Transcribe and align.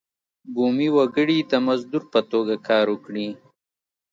بومي 0.53 0.87
وګړي 0.97 1.37
د 1.51 1.53
مزدور 1.67 2.03
په 2.13 2.19
توګه 2.31 2.55
کار 2.67 2.85
وکړي. 2.93 3.29